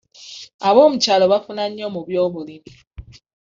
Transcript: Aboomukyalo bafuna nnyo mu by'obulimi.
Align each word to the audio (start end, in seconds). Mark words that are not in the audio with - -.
Aboomukyalo 0.67 1.25
bafuna 1.33 1.63
nnyo 1.69 1.87
mu 1.95 2.01
by'obulimi. 2.07 2.71